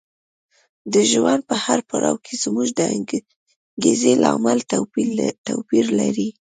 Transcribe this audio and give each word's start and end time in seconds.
د 0.93 0.95
ژوند 1.11 1.41
په 1.49 1.55
هر 1.65 1.79
پړاو 1.89 2.21
کې 2.25 2.33
زموږ 2.43 2.67
د 2.79 2.81
انګېزې 2.95 4.13
لامل 4.23 4.59
توپیر 5.51 5.85
لري. 5.99 6.29